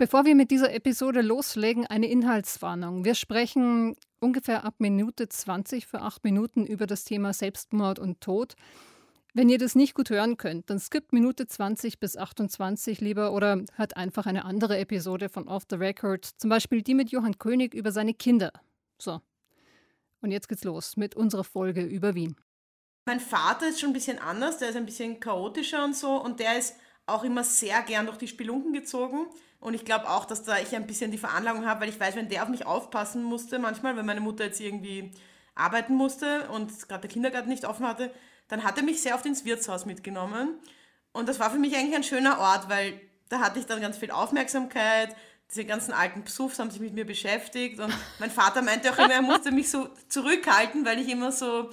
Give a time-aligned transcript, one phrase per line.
[0.00, 3.04] Bevor wir mit dieser Episode loslegen, eine Inhaltswarnung.
[3.04, 8.54] Wir sprechen ungefähr ab Minute 20 für acht Minuten über das Thema Selbstmord und Tod.
[9.34, 13.62] Wenn ihr das nicht gut hören könnt, dann skippt Minute 20 bis 28 lieber oder
[13.74, 17.74] hört einfach eine andere Episode von Off the Record, zum Beispiel die mit Johann König
[17.74, 18.52] über seine Kinder.
[18.96, 19.20] So.
[20.22, 22.36] Und jetzt geht's los mit unserer Folge über Wien.
[23.04, 26.40] Mein Vater ist schon ein bisschen anders, der ist ein bisschen chaotischer und so und
[26.40, 26.76] der ist
[27.12, 29.26] auch immer sehr gern durch die Spelunken gezogen.
[29.60, 32.16] Und ich glaube auch, dass da ich ein bisschen die Veranlagung habe, weil ich weiß,
[32.16, 35.10] wenn der auf mich aufpassen musste, manchmal, wenn meine Mutter jetzt irgendwie
[35.54, 38.10] arbeiten musste und gerade der Kindergarten nicht offen hatte,
[38.48, 40.58] dann hat er mich sehr oft ins Wirtshaus mitgenommen.
[41.12, 43.98] Und das war für mich eigentlich ein schöner Ort, weil da hatte ich dann ganz
[43.98, 45.14] viel Aufmerksamkeit.
[45.50, 47.80] Diese ganzen alten Psuffs haben sich mit mir beschäftigt.
[47.80, 51.70] Und mein Vater meinte auch immer, er musste mich so zurückhalten, weil ich immer so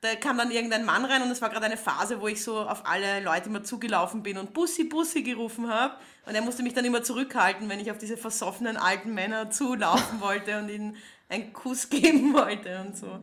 [0.00, 2.60] da kam dann irgendein Mann rein und es war gerade eine Phase, wo ich so
[2.60, 5.94] auf alle Leute immer zugelaufen bin und Bussi, Bussi gerufen habe.
[6.26, 10.20] Und er musste mich dann immer zurückhalten, wenn ich auf diese versoffenen alten Männer zulaufen
[10.20, 10.96] wollte und ihnen
[11.28, 13.20] einen Kuss geben wollte und so.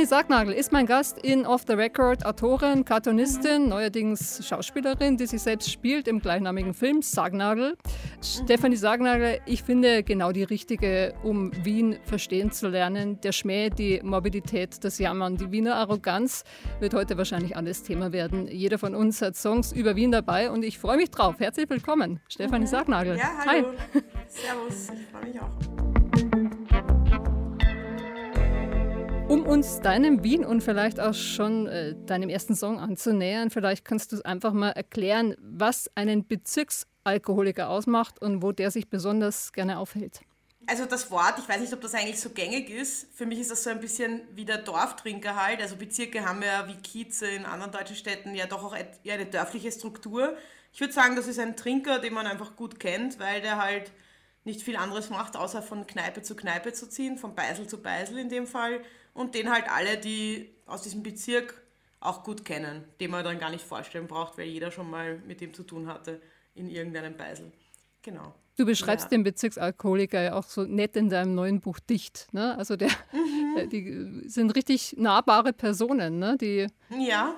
[0.00, 5.42] Stefanie Sargnagel ist mein Gast in Off the Record, Autorin, Cartoonistin, neuerdings Schauspielerin, die sich
[5.42, 7.76] selbst spielt im gleichnamigen Film Sargnagel.
[8.22, 13.20] Stefanie Sargnagel, ich finde genau die richtige, um Wien verstehen zu lernen.
[13.20, 16.44] Der Schmäh, die Morbidität, das Jammern, die Wiener Arroganz
[16.78, 18.48] wird heute wahrscheinlich alles Thema werden.
[18.48, 21.34] Jeder von uns hat Songs über Wien dabei und ich freue mich drauf.
[21.40, 22.70] Herzlich willkommen, Stefanie mhm.
[22.70, 23.18] Sargnagel.
[23.18, 23.66] Ja, hallo.
[23.92, 24.02] Hi.
[24.28, 25.89] Servus, ich freue mich auch.
[29.30, 34.10] Um uns deinem Wien und vielleicht auch schon äh, deinem ersten Song anzunähern, vielleicht kannst
[34.10, 40.22] du einfach mal erklären, was einen Bezirksalkoholiker ausmacht und wo der sich besonders gerne aufhält.
[40.66, 43.06] Also das Wort, ich weiß nicht, ob das eigentlich so gängig ist.
[43.14, 45.62] Für mich ist das so ein bisschen wie der Dorftrinker halt.
[45.62, 49.70] Also Bezirke haben ja wie Kieze in anderen deutschen Städten ja doch auch eine dörfliche
[49.70, 50.36] Struktur.
[50.72, 53.92] Ich würde sagen, das ist ein Trinker, den man einfach gut kennt, weil der halt
[54.42, 58.18] nicht viel anderes macht, außer von Kneipe zu Kneipe zu ziehen, von Beisel zu Beisel
[58.18, 58.80] in dem Fall
[59.14, 61.60] und den halt alle, die aus diesem Bezirk
[62.00, 65.40] auch gut kennen, den man dann gar nicht vorstellen braucht, weil jeder schon mal mit
[65.40, 66.20] dem zu tun hatte
[66.54, 67.52] in irgendeinem Beisel.
[68.02, 68.34] Genau.
[68.56, 69.10] Du beschreibst ja.
[69.10, 72.28] den Bezirksalkoholiker ja auch so nett in deinem neuen Buch Dicht.
[72.32, 72.56] Ne?
[72.56, 73.68] Also der, mhm.
[73.70, 76.36] die sind richtig nahbare Personen, ne?
[76.38, 77.34] Die ja.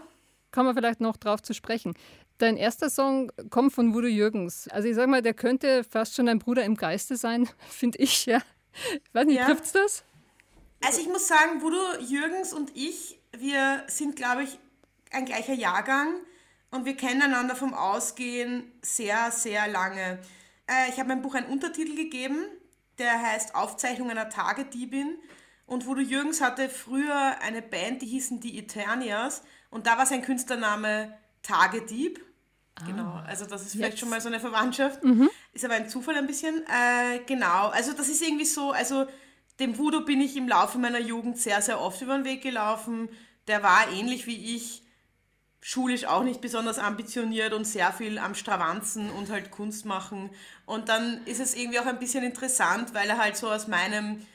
[0.52, 1.94] Kommen wir vielleicht noch drauf zu sprechen.
[2.38, 4.68] Dein erster Song kommt von Voodoo Jürgens.
[4.68, 8.26] Also ich sag mal, der könnte fast schon dein Bruder im Geiste sein, finde ich,
[8.26, 8.42] ja.
[8.92, 9.46] Ich weiß nicht, ja.
[9.46, 10.04] trifft's das?
[10.84, 14.58] Also ich muss sagen, Voodoo Jürgens und ich, wir sind, glaube ich,
[15.10, 16.14] ein gleicher Jahrgang
[16.70, 20.18] und wir kennen einander vom Ausgehen sehr, sehr lange.
[20.66, 22.44] Äh, ich habe meinem Buch einen Untertitel gegeben,
[22.98, 25.18] der heißt Aufzeichnung einer Tagediebin.
[25.66, 29.42] Und Voodoo Jürgens hatte früher eine Band, die hießen die Eternias.
[29.70, 32.20] Und da war sein Künstlername Tagedieb.
[32.74, 34.00] Ah, genau, also das ist vielleicht jetzt.
[34.00, 35.02] schon mal so eine Verwandtschaft.
[35.04, 35.30] Mhm.
[35.52, 36.62] Ist aber ein Zufall ein bisschen.
[36.66, 39.06] Äh, genau, also das ist irgendwie so, also
[39.60, 43.08] dem Voodoo bin ich im Laufe meiner Jugend sehr, sehr oft über den Weg gelaufen.
[43.46, 44.82] Der war ähnlich wie ich,
[45.60, 50.30] schulisch auch nicht besonders ambitioniert und sehr viel am Stravanzen und halt Kunst machen.
[50.66, 54.26] Und dann ist es irgendwie auch ein bisschen interessant, weil er halt so aus meinem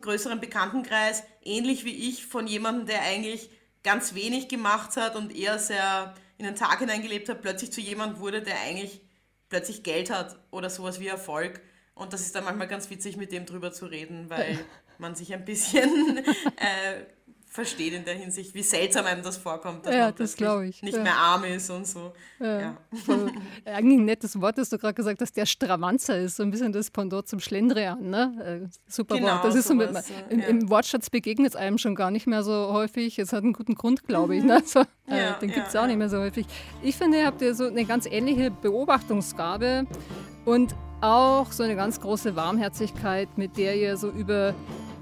[0.00, 3.50] größeren Bekanntenkreis, ähnlich wie ich, von jemandem, der eigentlich
[3.82, 8.20] ganz wenig gemacht hat und eher sehr in den Tag hineingelebt hat, plötzlich zu jemandem
[8.20, 9.02] wurde, der eigentlich
[9.50, 11.60] plötzlich Geld hat oder sowas wie Erfolg.
[12.00, 14.58] Und das ist dann manchmal ganz witzig, mit dem drüber zu reden, weil
[14.98, 17.04] man sich ein bisschen äh,
[17.46, 20.82] versteht in der Hinsicht, wie seltsam einem das vorkommt, dass ja, man das ich.
[20.82, 21.02] nicht ja.
[21.02, 22.12] mehr arm ist und so.
[22.38, 22.60] Ja.
[22.60, 22.76] ja.
[23.04, 23.32] Voll,
[23.64, 26.72] eigentlich ein nettes Wort, dass du gerade gesagt hast, der Stravanzer ist so ein bisschen
[26.72, 28.08] das Pendant zum Schlendrian.
[28.08, 28.62] Ne?
[28.64, 29.44] Äh, super genau, Wort.
[29.44, 32.72] Das ist sowas, so im, im, Wortschatz begegnet es einem schon gar nicht mehr so
[32.72, 33.18] häufig.
[33.18, 34.44] Es hat einen guten Grund, glaube ich.
[34.44, 34.62] Ne?
[34.70, 36.46] Also, äh, den gibt es auch nicht mehr so häufig.
[36.82, 39.86] Ich finde, ihr habt ja so eine ganz ähnliche Beobachtungsgabe
[40.44, 44.54] und auch so eine ganz große Warmherzigkeit, mit der ihr so über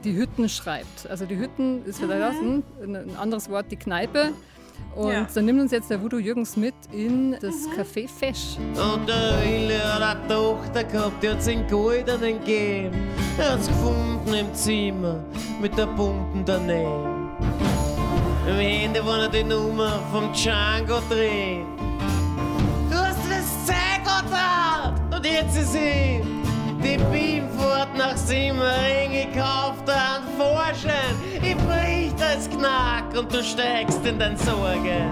[0.05, 1.09] die Hütten schreibt.
[1.09, 2.63] Also die Hütten ist vielleicht mhm.
[2.83, 4.33] ein anderes Wort, die Kneipe.
[4.95, 5.27] Und ja.
[5.33, 7.81] dann nimmt uns jetzt der Voodoo Jürgens mit in das mhm.
[7.81, 8.57] Café Fesch.
[8.59, 12.97] Und der Wille hat eine Tochter gehabt, die hat den Goldenen gegeben.
[13.39, 15.25] Er hat's gefunden im Zimmer
[15.61, 17.29] mit der bunten daneben.
[18.49, 21.88] Am Ende, wo er die Nummer vom Django dreht.
[25.19, 26.23] Und jetzt ist sie
[26.81, 33.43] die Beamfahrt nach Simmering, ich kauf dir einen Vorschein, ich brich das Knack und du
[33.43, 35.11] steigst in dein Sorgen.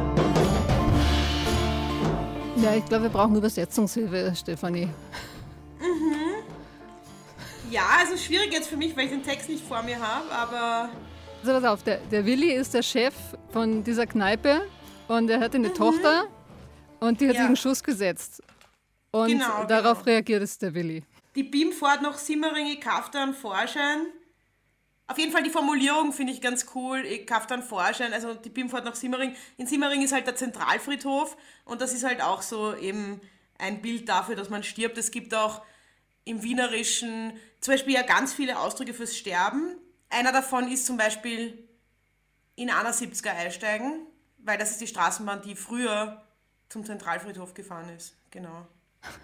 [2.62, 4.88] Ja, ich glaube, wir brauchen Übersetzungshilfe, Stefanie.
[5.81, 6.44] Mhm.
[7.73, 10.88] Ja, also schwierig jetzt für mich, weil ich den Text nicht vor mir habe, aber.
[11.43, 13.14] Also pass auf, der, der Willi ist der Chef
[13.50, 14.62] von dieser Kneipe
[15.09, 15.75] und er hat eine mhm.
[15.75, 16.26] Tochter
[17.00, 17.41] und die hat ja.
[17.41, 18.41] sich einen Schuss gesetzt.
[19.22, 20.10] Und genau, darauf genau.
[20.10, 21.02] reagiert es der Willi.
[21.34, 24.06] Die BIM fährt noch Simmeringe, Kaftan, Vorschein.
[25.06, 27.04] Auf jeden Fall die Formulierung finde ich ganz cool.
[27.26, 29.34] Kaftan Vorschein, also die BIM fährt nach Simmering.
[29.56, 33.20] In Simmering ist halt der Zentralfriedhof und das ist halt auch so eben
[33.58, 34.98] ein Bild dafür, dass man stirbt.
[34.98, 35.62] Es gibt auch
[36.24, 39.76] im Wienerischen zum Beispiel ja ganz viele Ausdrücke fürs Sterben.
[40.10, 41.66] Einer davon ist zum Beispiel
[42.56, 44.06] in einer 70er einsteigen,
[44.38, 46.22] weil das ist die Straßenbahn, die früher
[46.68, 48.14] zum Zentralfriedhof gefahren ist.
[48.30, 48.66] Genau.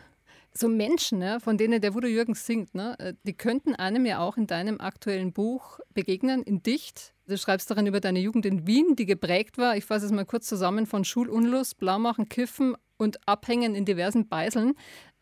[0.55, 4.19] So Menschen, ne, von denen der Wudo Jürgens singt, ne, äh, die könnten einem ja
[4.19, 7.15] auch in deinem aktuellen Buch begegnen, in Dicht.
[7.27, 10.27] Du schreibst darin über deine Jugend in Wien, die geprägt war, ich fasse es mal
[10.27, 14.75] kurz zusammen, von Schulunlust, Blaumachen, Kiffen und Abhängen in diversen Beiseln.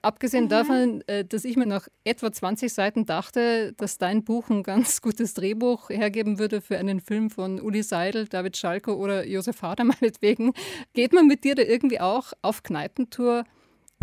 [0.03, 0.49] Abgesehen mhm.
[0.49, 5.03] davon, äh, dass ich mir nach etwa 20 Seiten dachte, dass dein Buch ein ganz
[5.03, 9.85] gutes Drehbuch hergeben würde für einen Film von Uli Seidel, David Schalko oder Josef Hader
[10.01, 10.55] meinetwegen,
[10.95, 13.45] geht man mit dir da irgendwie auch auf Kneipentour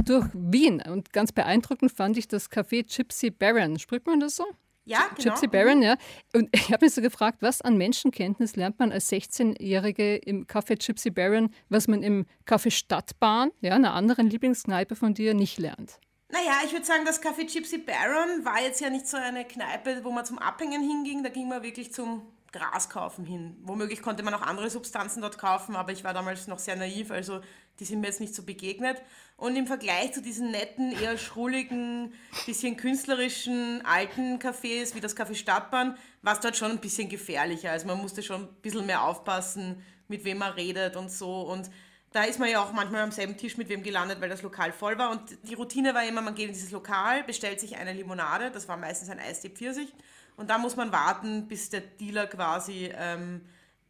[0.03, 0.81] durch Wien.
[0.81, 3.79] Und ganz beeindruckend fand ich das Café Gypsy Baron.
[3.79, 4.45] Spricht man das so?
[4.85, 5.33] Ja, genau.
[5.33, 5.97] Gypsy Baron, ja.
[6.33, 10.77] Und ich habe mich so gefragt, was an Menschenkenntnis lernt man als 16-Jährige im Café
[10.77, 15.99] Gypsy Baron, was man im Café Stadtbahn, ja, einer anderen Lieblingskneipe von dir, nicht lernt?
[16.29, 20.01] Naja, ich würde sagen, das Café Gypsy Baron war jetzt ja nicht so eine Kneipe,
[20.03, 21.23] wo man zum Abhängen hinging.
[21.23, 22.21] Da ging man wirklich zum
[22.57, 23.55] Gras kaufen hin.
[23.63, 27.11] Womöglich konnte man auch andere Substanzen dort kaufen, aber ich war damals noch sehr naiv,
[27.11, 27.41] also
[27.79, 29.01] die sind mir jetzt nicht so begegnet.
[29.35, 32.13] Und im Vergleich zu diesen netten, eher schrulligen,
[32.45, 37.71] bisschen künstlerischen alten Cafés wie das Café Stadtbahn, war es dort schon ein bisschen gefährlicher.
[37.71, 41.41] Also man musste schon ein bisschen mehr aufpassen, mit wem man redet und so.
[41.41, 41.69] Und
[42.11, 44.71] da ist man ja auch manchmal am selben Tisch mit wem gelandet, weil das Lokal
[44.71, 45.11] voll war.
[45.11, 48.67] Und die Routine war immer, man geht in dieses Lokal, bestellt sich eine Limonade, das
[48.67, 49.93] war meistens ein Eistee Pfirsich.
[50.37, 53.41] Und dann muss man warten, bis der Dealer quasi ähm,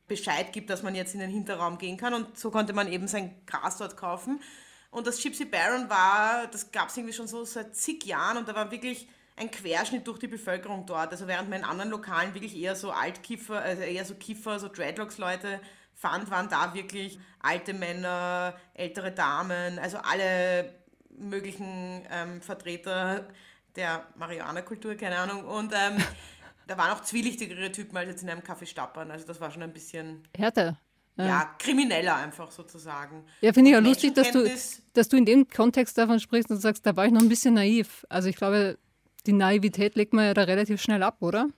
[0.08, 2.14] Bescheid gibt, dass man jetzt in den Hinterraum gehen kann.
[2.14, 4.40] Und so konnte man eben sein Gras dort kaufen.
[4.90, 8.48] Und das Gypsy Baron war, das gab es irgendwie schon so seit zig Jahren und
[8.48, 11.12] da war wirklich ein Querschnitt durch die Bevölkerung dort.
[11.12, 14.70] Also während man in anderen Lokalen wirklich eher so Altkiffer, also eher so Kiffer, so
[14.70, 15.60] Dreadlocks-Leute
[15.94, 20.74] fand, waren da wirklich alte Männer, ältere Damen, also alle
[21.10, 23.28] möglichen ähm, Vertreter
[23.76, 25.44] der Marihuana-Kultur, keine Ahnung.
[25.46, 25.98] Und ähm,
[26.68, 29.10] da waren auch zwielichtigere Typen als jetzt in einem Café Stappern.
[29.10, 30.24] Also das war schon ein bisschen...
[30.38, 30.80] Härter.
[31.16, 31.26] Ja.
[31.26, 33.26] ja, krimineller einfach sozusagen.
[33.42, 34.48] Ja, finde ich auch lustig, dass du,
[34.94, 37.56] dass du in dem Kontext davon sprichst und sagst, da war ich noch ein bisschen
[37.56, 38.06] naiv.
[38.08, 38.78] Also ich glaube,
[39.26, 41.50] die Naivität legt man ja da relativ schnell ab, oder?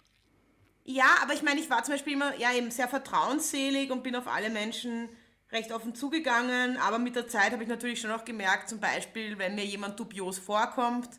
[0.86, 4.16] Ja, aber ich meine, ich war zum Beispiel immer ja, eben sehr vertrauensselig und bin
[4.16, 5.10] auf alle Menschen
[5.52, 6.78] recht offen zugegangen.
[6.78, 10.00] Aber mit der Zeit habe ich natürlich schon auch gemerkt, zum Beispiel, wenn mir jemand
[10.00, 11.10] dubios vorkommt,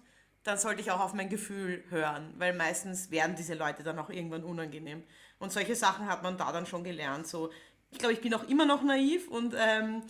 [0.43, 4.11] dann sollte ich auch auf mein Gefühl hören, weil meistens werden diese Leute dann auch
[4.11, 5.03] irgendwann unangenehm.
[5.39, 7.27] Und solche Sachen hat man da dann schon gelernt.
[7.27, 7.51] So,
[7.91, 10.03] ich glaube, ich bin auch immer noch naiv und ähm,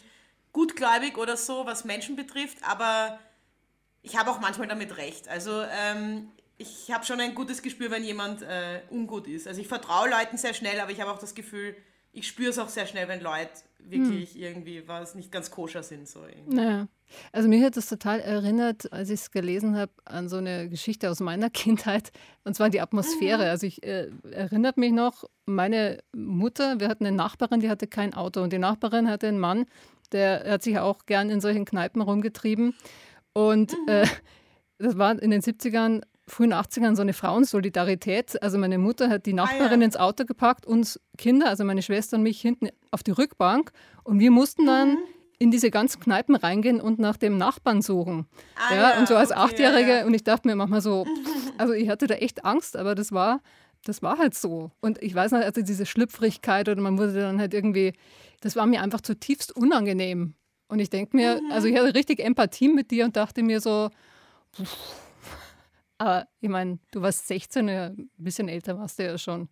[0.53, 3.19] gutgläubig oder so, was Menschen betrifft, aber
[4.03, 5.29] ich habe auch manchmal damit recht.
[5.29, 6.29] Also ähm,
[6.59, 9.47] ich habe schon ein gutes Gespür, wenn jemand äh, ungut ist.
[9.47, 11.77] Also ich vertraue Leuten sehr schnell, aber ich habe auch das Gefühl,
[12.13, 14.43] ich spüre es auch sehr schnell, wenn Leute wirklich hm.
[14.43, 16.09] irgendwie was nicht ganz koscher sind.
[16.09, 16.89] So naja.
[17.33, 21.11] Also mir hat das total erinnert, als ich es gelesen habe, an so eine Geschichte
[21.11, 22.11] aus meiner Kindheit,
[22.45, 23.45] und zwar die Atmosphäre.
[23.45, 23.51] Mhm.
[23.51, 28.15] Also ich äh, erinnert mich noch, meine Mutter, wir hatten eine Nachbarin, die hatte kein
[28.15, 29.67] Auto und die Nachbarin hatte einen Mann,
[30.13, 32.75] der hat sich auch gern in solchen Kneipen rumgetrieben.
[33.33, 33.89] Und mhm.
[33.89, 34.07] äh,
[34.79, 38.43] das war in den 70ern frühen 80ern so eine Frauensolidarität.
[38.43, 39.85] Also meine Mutter hat die Nachbarin ah, ja.
[39.85, 43.73] ins Auto gepackt, uns Kinder, also meine Schwester und mich hinten auf die Rückbank.
[44.05, 44.99] Und wir mussten dann mhm.
[45.41, 48.27] In diese ganzen Kneipen reingehen und nach dem Nachbarn suchen.
[48.57, 49.99] Ah, ja, und so als okay, Achtjährige.
[49.99, 51.07] Ja, und ich dachte mir manchmal so,
[51.59, 53.41] also ich hatte da echt Angst, aber das war,
[53.85, 54.71] das war halt so.
[54.81, 57.95] Und ich weiß noch, also diese Schlüpfrigkeit oder man wurde dann halt irgendwie,
[58.43, 60.35] das war mir einfach zutiefst unangenehm.
[60.69, 61.51] Und ich denke mir, mhm.
[61.51, 63.89] also ich hatte richtig Empathie mit dir und dachte mir so,
[64.55, 64.77] pff,
[65.97, 69.49] aber ich meine, du warst 16, ja, ein bisschen älter warst du ja schon.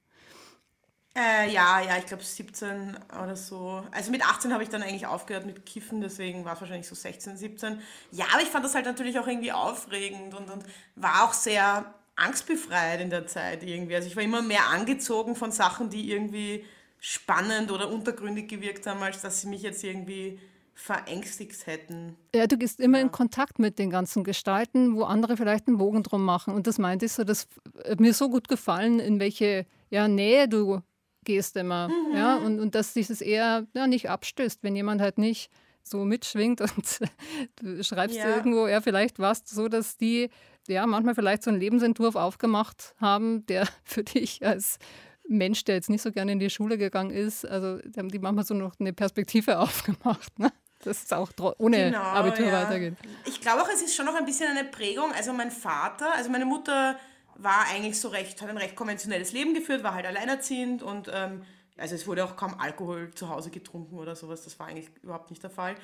[1.17, 3.85] Äh, ja, ja, ich glaube 17 oder so.
[3.91, 6.95] Also mit 18 habe ich dann eigentlich aufgehört mit Kiffen, deswegen war es wahrscheinlich so
[6.95, 7.81] 16, 17.
[8.13, 11.93] Ja, aber ich fand das halt natürlich auch irgendwie aufregend und, und war auch sehr
[12.15, 13.95] angstbefreit in der Zeit irgendwie.
[13.97, 16.65] Also ich war immer mehr angezogen von Sachen, die irgendwie
[17.01, 20.41] spannend oder untergründig gewirkt haben, als dass sie mich jetzt irgendwie
[20.75, 22.17] verängstigt hätten.
[22.35, 23.05] Ja, du gehst immer ja.
[23.05, 26.55] in Kontakt mit den ganzen Gestalten, wo andere vielleicht einen Bogen drum machen.
[26.55, 27.49] Und das meinte ich so, das
[27.89, 30.81] hat mir so gut gefallen, in welche ja, Nähe du
[31.29, 31.89] gehst immer.
[31.89, 32.17] Mhm.
[32.17, 35.51] Ja, und, und dass sich das eher ja, nicht abstößt, wenn jemand halt nicht
[35.83, 37.01] so mitschwingt und
[37.61, 38.35] du schreibst ja.
[38.35, 40.31] irgendwo, ja, vielleicht war es so, dass die
[40.69, 44.79] ja, manchmal vielleicht so einen Lebensentwurf aufgemacht haben, der für dich als
[45.29, 48.19] Mensch, der jetzt nicht so gerne in die Schule gegangen ist, also die haben die
[48.19, 50.51] manchmal so noch eine Perspektive aufgemacht, ne?
[50.85, 52.63] dass es auch ohne genau, Abitur ja.
[52.63, 52.95] weitergeht.
[53.27, 55.13] Ich glaube auch, es ist schon noch ein bisschen eine Prägung.
[55.13, 56.97] Also mein Vater, also meine Mutter
[57.39, 61.43] war eigentlich so recht, hat ein recht konventionelles Leben geführt, war halt alleinerziehend und ähm,
[61.77, 65.31] also es wurde auch kaum Alkohol zu Hause getrunken oder sowas, das war eigentlich überhaupt
[65.31, 65.77] nicht der Fall.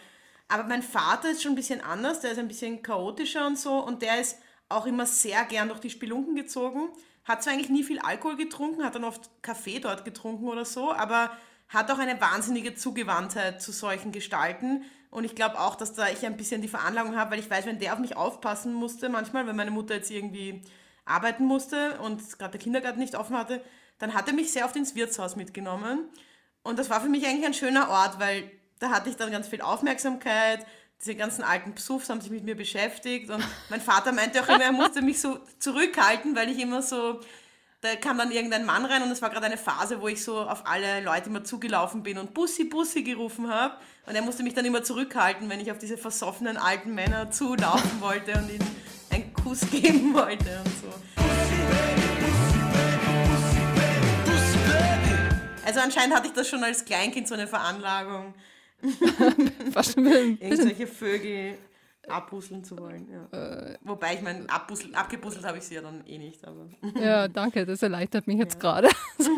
[0.48, 3.78] Aber mein Vater ist schon ein bisschen anders, der ist ein bisschen chaotischer und so
[3.78, 6.88] und der ist auch immer sehr gern durch die Spelunken gezogen.
[7.24, 10.92] Hat zwar eigentlich nie viel Alkohol getrunken, hat dann oft Kaffee dort getrunken oder so,
[10.92, 11.30] aber
[11.68, 14.84] hat auch eine wahnsinnige Zugewandtheit zu solchen Gestalten.
[15.10, 17.66] Und ich glaube auch, dass da ich ein bisschen die Veranlagung habe, weil ich weiß,
[17.66, 20.60] wenn der auf mich aufpassen musste, manchmal, wenn meine Mutter jetzt irgendwie
[21.04, 23.62] arbeiten musste und gerade der Kindergarten nicht offen hatte,
[23.98, 26.08] dann hat er mich sehr oft ins Wirtshaus mitgenommen.
[26.62, 29.48] Und das war für mich eigentlich ein schöner Ort, weil da hatte ich dann ganz
[29.48, 30.66] viel Aufmerksamkeit.
[31.00, 33.30] Diese ganzen alten Psufs haben sich mit mir beschäftigt.
[33.30, 37.20] Und mein Vater meinte auch immer, er musste mich so zurückhalten, weil ich immer so,
[37.82, 40.40] da kam dann irgendein Mann rein und es war gerade eine Phase, wo ich so
[40.40, 43.76] auf alle Leute immer zugelaufen bin und Bussi, Bussi gerufen habe.
[44.06, 48.00] Und er musste mich dann immer zurückhalten, wenn ich auf diese versoffenen alten Männer zulaufen
[48.00, 48.83] wollte und einen
[49.44, 50.88] Kuss geben wollte und so.
[55.66, 58.34] Also anscheinend hatte ich das schon als Kleinkind so eine Veranlagung.
[58.82, 61.58] Irgendwelche Vögel
[62.08, 63.08] abbusseln zu wollen.
[63.10, 63.38] Ja.
[63.38, 66.46] Äh, Wobei ich meine, abgebusselt habe ich sie ja dann eh nicht.
[66.46, 66.66] Aber.
[67.00, 68.60] Ja, danke, das erleichtert mich jetzt ja.
[68.60, 68.88] gerade.
[69.18, 69.30] so.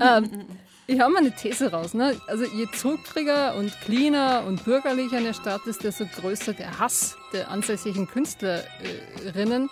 [0.00, 0.46] ähm,
[0.86, 1.92] ich habe mal eine These raus.
[1.92, 2.18] Ne?
[2.26, 7.50] Also je zuckriger und cleaner und bürgerlicher eine Stadt ist, desto größer der Hass der
[7.50, 9.70] ansässigen Künstlerinnen.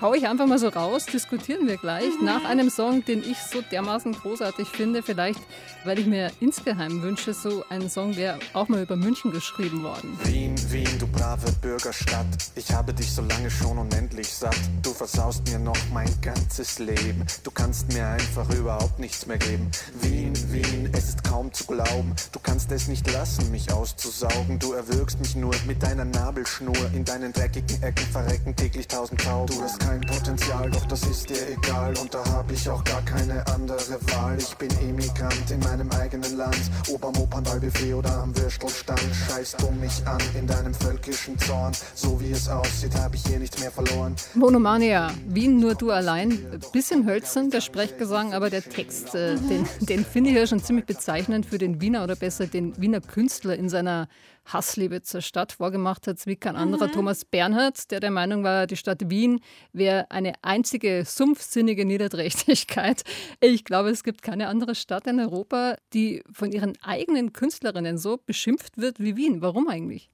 [0.00, 2.24] Hau ich einfach mal so raus, diskutieren wir gleich mhm.
[2.24, 5.02] nach einem Song, den ich so dermaßen großartig finde.
[5.02, 5.40] Vielleicht,
[5.84, 10.18] weil ich mir insgeheim wünsche, so einen Song wäre auch mal über München geschrieben worden.
[10.24, 12.26] Wien, Wien, du brave Bürgerstadt.
[12.56, 14.56] Ich habe dich so lange schon unendlich satt.
[14.82, 17.24] Du versaust mir noch mein ganzes Leben.
[17.42, 19.70] Du kannst mir einfach überhaupt nichts mehr geben.
[20.02, 22.14] Wien, Wien, es ist kaum zu glauben.
[22.32, 24.58] Du kannst es nicht lassen, mich auszusaugen.
[24.58, 26.76] Du erwürgst mich nur mit deiner Nabelschnur.
[26.96, 29.54] In deinen dreckigen Ecken verrecken täglich tausend Tauben.
[29.54, 31.92] Du hast kein Potenzial, doch das ist dir egal.
[32.00, 34.38] Und da hab ich auch gar keine andere Wahl.
[34.38, 36.58] Ich bin Emigrant in meinem eigenen Land.
[36.88, 38.98] Oberm Opernballbuffet oder am Würstelstand.
[39.28, 41.74] Scheißt du mich an in deinem völkischen Zorn.
[41.94, 44.16] So wie es aussieht, hab ich hier nichts mehr verloren.
[44.32, 46.58] Monomania, Wien nur du allein.
[46.72, 50.86] Bisschen hölzern, der Sprechgesang, aber der Text, äh, den, den finde ich ja schon ziemlich
[50.86, 54.08] bezeichnend für den Wiener oder besser den Wiener Künstler in seiner
[54.46, 56.92] Hassliebe zur Stadt vorgemacht hat, wie kein anderer mhm.
[56.92, 59.40] Thomas Bernhard, der der Meinung war, die Stadt Wien
[59.72, 63.02] wäre eine einzige sumpfsinnige Niederträchtigkeit.
[63.40, 68.18] Ich glaube, es gibt keine andere Stadt in Europa, die von ihren eigenen Künstlerinnen so
[68.24, 69.42] beschimpft wird wie Wien.
[69.42, 70.10] Warum eigentlich?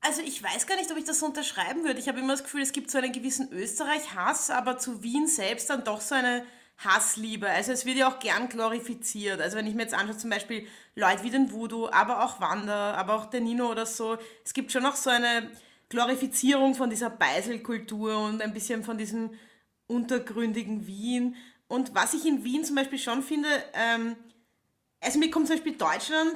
[0.00, 2.00] Also ich weiß gar nicht, ob ich das so unterschreiben würde.
[2.00, 5.70] Ich habe immer das Gefühl, es gibt so einen gewissen Österreich-Hass, aber zu Wien selbst
[5.70, 6.44] dann doch so eine
[6.84, 7.48] Hassliebe.
[7.48, 9.40] Also es wird ja auch gern glorifiziert.
[9.40, 12.96] Also wenn ich mir jetzt anschaue, zum Beispiel Leute wie den Voodoo, aber auch Wander,
[12.96, 15.50] aber auch der Nino oder so, es gibt schon noch so eine
[15.88, 19.30] Glorifizierung von dieser Beiselkultur und ein bisschen von diesem
[19.86, 21.36] untergründigen Wien.
[21.68, 24.16] Und was ich in Wien zum Beispiel schon finde, ähm,
[25.00, 26.34] also mir kommt zum Beispiel Deutschland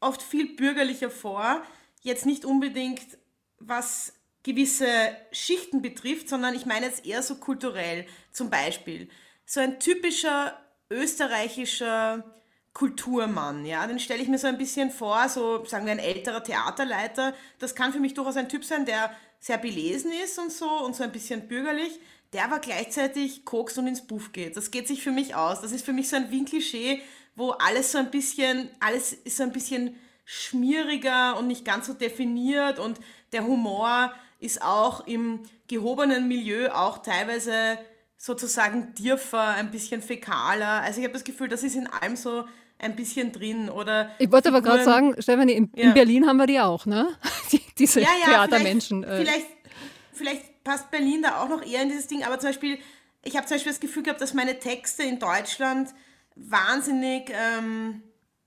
[0.00, 1.62] oft viel bürgerlicher vor,
[2.02, 3.18] jetzt nicht unbedingt
[3.58, 4.86] was gewisse
[5.32, 8.06] Schichten betrifft, sondern ich meine jetzt eher so kulturell.
[8.30, 9.08] Zum Beispiel,
[9.46, 10.58] so ein typischer
[10.90, 12.24] österreichischer
[12.72, 16.42] Kulturmann, ja, den stelle ich mir so ein bisschen vor, so sagen wir ein älterer
[16.42, 17.32] Theaterleiter.
[17.60, 20.96] Das kann für mich durchaus ein Typ sein, der sehr belesen ist und so und
[20.96, 22.00] so ein bisschen bürgerlich,
[22.32, 24.56] der aber gleichzeitig kokst und ins Buff geht.
[24.56, 25.60] Das geht sich für mich aus.
[25.60, 27.00] Das ist für mich so ein Wien-Klischee,
[27.36, 31.92] wo alles so ein bisschen, alles ist so ein bisschen schmieriger und nicht ganz so
[31.92, 32.98] definiert und
[33.32, 37.78] der Humor ist auch im gehobenen Milieu auch teilweise
[38.16, 40.82] sozusagen tiefer, ein bisschen fäkaler.
[40.82, 42.44] Also ich habe das Gefühl, das ist in allem so
[42.78, 43.68] ein bisschen drin.
[43.68, 45.84] Oder ich wollte aber gerade sagen, Stefanie, in, ja.
[45.84, 47.08] in, Berlin haben wir die auch, ne?
[47.52, 49.02] Die, diese ja, ja, Theatermenschen.
[49.02, 49.24] Vielleicht, äh.
[49.24, 49.46] vielleicht,
[50.12, 52.78] vielleicht passt Berlin da auch noch eher in dieses Ding, aber zum Beispiel,
[53.22, 55.90] ich habe zum Beispiel das Gefühl gehabt, dass meine Texte in Deutschland
[56.36, 58.02] wahnsinnig ähm,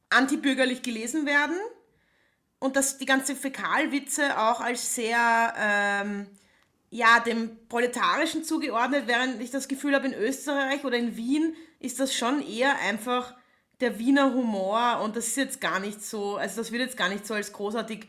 [0.09, 1.55] antibürgerlich gelesen werden
[2.59, 6.27] und dass die ganze Fäkalwitze auch als sehr ähm,
[6.89, 11.99] ja, dem Proletarischen zugeordnet, während ich das Gefühl habe, in Österreich oder in Wien ist
[11.99, 13.35] das schon eher einfach
[13.79, 17.09] der Wiener Humor und das ist jetzt gar nicht so, also das wird jetzt gar
[17.09, 18.07] nicht so als großartig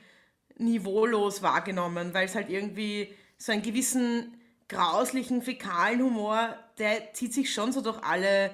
[0.56, 4.36] niveaulos wahrgenommen, weil es halt irgendwie so einen gewissen
[4.68, 8.50] grauslichen, fäkalen Humor, der zieht sich schon so durch alle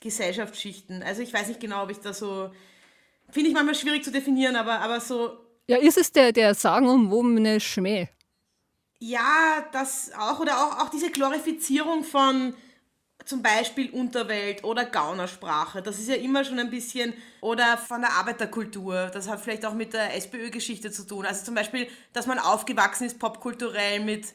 [0.00, 1.02] Gesellschaftsschichten.
[1.02, 2.50] Also ich weiß nicht genau, ob ich da so,
[3.30, 5.38] finde ich manchmal schwierig zu definieren, aber, aber so.
[5.66, 8.08] Ja, ist es der, der sagenumwobene Schmäh?
[8.98, 10.40] Ja, das auch.
[10.40, 12.54] Oder auch, auch diese Glorifizierung von
[13.24, 15.82] zum Beispiel Unterwelt oder Gaunersprache.
[15.82, 19.10] Das ist ja immer schon ein bisschen, oder von der Arbeiterkultur.
[19.12, 21.26] Das hat vielleicht auch mit der SPÖ-Geschichte zu tun.
[21.26, 24.26] Also zum Beispiel, dass man aufgewachsen ist popkulturell mit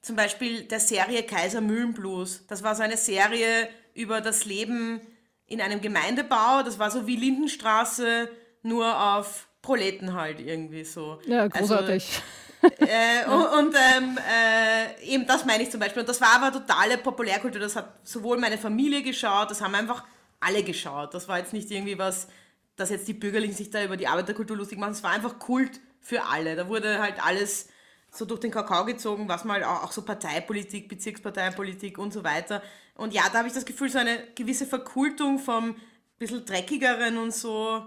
[0.00, 2.46] zum Beispiel der Serie Kaiser Mühlenblues.
[2.46, 5.00] Das war so eine Serie über das Leben
[5.46, 6.62] in einem Gemeindebau.
[6.64, 8.30] Das war so wie Lindenstraße,
[8.62, 11.18] nur auf Proleten halt irgendwie so.
[11.26, 12.04] Ja, also, großartig.
[12.04, 16.00] Also, äh, und, und ähm, äh, eben das meine ich zum Beispiel.
[16.00, 17.60] Und das war aber totale Populärkultur.
[17.60, 20.04] Das hat sowohl meine Familie geschaut, das haben einfach
[20.40, 21.14] alle geschaut.
[21.14, 22.28] Das war jetzt nicht irgendwie was,
[22.76, 24.92] dass jetzt die Bürgerlichen sich da über die Arbeiterkultur lustig machen.
[24.92, 26.56] Es war einfach Kult für alle.
[26.56, 27.68] Da wurde halt alles
[28.10, 32.62] so durch den Kakao gezogen, was mal auch, auch so Parteipolitik, Bezirksparteipolitik und so weiter.
[32.94, 35.76] Und ja, da habe ich das Gefühl, so eine gewisse Verkultung vom
[36.18, 37.86] bisschen dreckigeren und so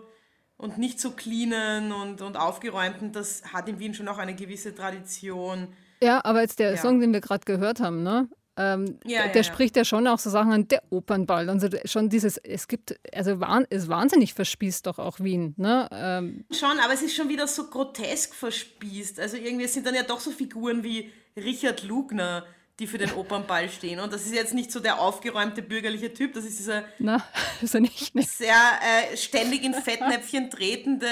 [0.59, 4.75] und nicht so cleanen und, und aufgeräumten, das hat in Wien schon auch eine gewisse
[4.75, 5.69] Tradition.
[6.03, 6.77] Ja, aber jetzt der ja.
[6.77, 8.27] Song, den wir gerade gehört haben, ne?
[8.57, 11.49] Ähm, ja, der, der ja, spricht ja schon auch so Sachen an, der Opernball.
[11.49, 13.39] Also schon dieses, es gibt, also
[13.69, 15.53] ist wahnsinnig verspießt doch auch Wien.
[15.55, 15.87] Ne?
[15.93, 19.17] Ähm, schon, aber es ist schon wieder so grotesk verspießt.
[19.21, 22.43] Also irgendwie sind dann ja doch so Figuren wie Richard Lugner,
[22.79, 23.99] die für den Opernball stehen.
[23.99, 27.23] Und das ist jetzt nicht so der aufgeräumte bürgerliche Typ, das ist dieser Na,
[27.61, 28.23] ist er nicht, ne?
[28.23, 31.07] sehr äh, ständig in Fettnäpfchen tretende,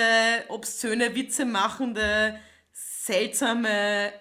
[0.47, 2.39] obszöne Witze machende,
[2.71, 4.11] seltsame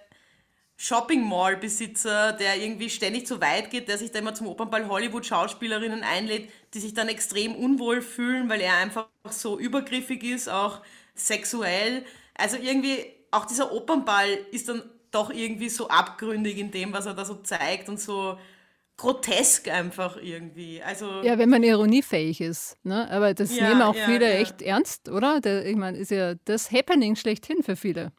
[0.79, 4.89] Shopping Mall Besitzer, der irgendwie ständig zu weit geht, der sich da immer zum Opernball
[4.89, 10.49] Hollywood Schauspielerinnen einlädt, die sich dann extrem unwohl fühlen, weil er einfach so übergriffig ist,
[10.49, 10.83] auch
[11.15, 12.05] sexuell.
[12.35, 17.15] Also irgendwie auch dieser Opernball ist dann doch irgendwie so abgründig in dem, was er
[17.15, 18.39] da so zeigt und so
[18.97, 20.83] grotesk einfach irgendwie.
[20.83, 22.77] Also ja, wenn man ironiefähig ist.
[22.83, 23.11] Ne?
[23.11, 24.39] Aber das ja, nehmen auch ja, viele ja.
[24.39, 25.41] echt ernst, oder?
[25.41, 28.13] Der, ich meine, ist ja das Happening schlechthin für viele.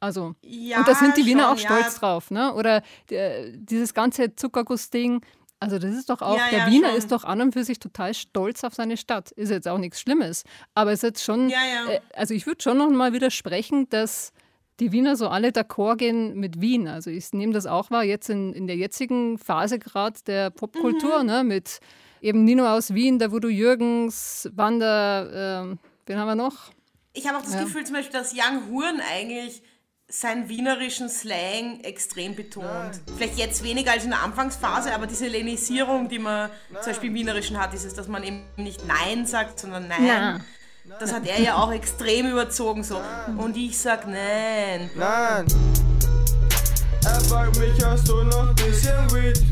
[0.00, 2.30] Also, ja, und da sind die Wiener schon, auch stolz drauf.
[2.30, 2.52] Ne?
[2.54, 5.24] Oder der, dieses ganze Zuckerguss-Ding.
[5.60, 6.98] Also das ist doch auch, der Wiener schon.
[6.98, 9.30] ist doch an und für sich total stolz auf seine Stadt.
[9.30, 10.44] Ist jetzt auch nichts Schlimmes.
[10.74, 14.32] Aber es ist jetzt schon, äh, also ich würde schon noch mal widersprechen, dass
[14.80, 16.88] die Wiener so alle d'accord gehen mit Wien.
[16.88, 21.20] Also ich nehme das auch wahr, jetzt in, in der jetzigen Phase gerade der Popkultur,
[21.20, 21.26] mhm.
[21.26, 21.80] ne, mit
[22.20, 26.72] eben Nino aus Wien, der Voodoo Jürgens, Wander, äh, wen haben wir noch?
[27.12, 27.62] Ich habe auch das ja.
[27.62, 29.62] Gefühl zum Beispiel, dass Young Huren eigentlich
[30.08, 32.66] seinen wienerischen Slang extrem betont.
[32.66, 33.00] Nein.
[33.16, 36.82] Vielleicht jetzt weniger als in der Anfangsphase, aber diese Lenisierung, die man Nein.
[36.82, 40.44] zum Beispiel im Wienerischen hat, ist es, dass man eben nicht Nein sagt, sondern Nein.
[40.86, 43.00] Das hat er ja auch extrem überzogen so.
[43.38, 44.90] Und ich sag nein.
[44.94, 45.46] Nein.
[47.04, 49.42] Er fragt mich, hast du noch ein bisschen Weed?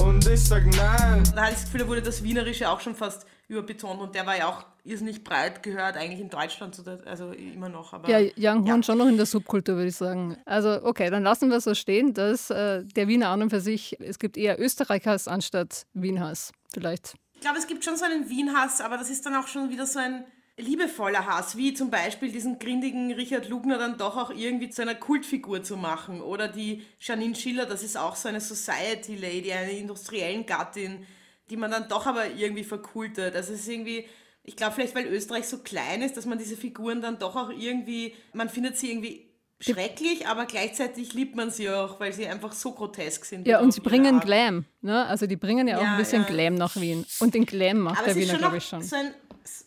[0.00, 1.24] Und ich sag nein.
[1.34, 4.24] Da hatte ich das Gefühl, da wurde das Wienerische auch schon fast überbetont und der
[4.24, 7.92] war ja auch irrsinnig breit gehört, eigentlich in Deutschland, also immer noch.
[7.92, 8.82] Aber, ja, Young Horn ja.
[8.84, 10.36] schon noch in der Subkultur, würde ich sagen.
[10.44, 13.60] Also okay, dann lassen wir es so stehen, dass äh, der Wiener an und für
[13.60, 17.16] sich, es gibt eher Österreichers anstatt Wienhass, vielleicht.
[17.46, 19.86] Ich glaube, es gibt schon so einen Wien-Hass, aber das ist dann auch schon wieder
[19.86, 20.24] so ein
[20.56, 24.96] liebevoller Hass, wie zum Beispiel diesen grindigen Richard Lugner dann doch auch irgendwie zu einer
[24.96, 26.20] Kultfigur zu machen.
[26.20, 31.06] Oder die Janine Schiller, das ist auch so eine Society Lady, eine industriellen Gattin,
[31.48, 33.36] die man dann doch aber irgendwie verkultet.
[33.36, 34.08] Also es ist irgendwie,
[34.42, 37.50] ich glaube vielleicht, weil Österreich so klein ist, dass man diese Figuren dann doch auch
[37.50, 39.25] irgendwie, man findet sie irgendwie
[39.60, 43.46] schrecklich, aber gleichzeitig liebt man sie auch, weil sie einfach so grotesk sind.
[43.46, 44.64] Ja, und sie bringen Glam.
[44.82, 45.06] Ne?
[45.06, 46.28] Also die bringen ja auch ja, ein bisschen ja.
[46.28, 47.06] Glam nach Wien.
[47.20, 48.82] Und den Glam macht aber der Wiener, glaube ich, schon.
[48.82, 49.14] So ein,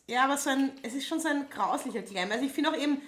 [0.08, 2.32] ja, aber so ein, es ist schon so ein grauslicher Glam.
[2.32, 3.02] Also ich finde auch eben,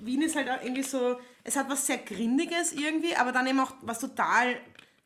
[0.00, 3.60] Wien ist halt auch irgendwie so, es hat was sehr Grindiges irgendwie, aber dann eben
[3.60, 4.56] auch was total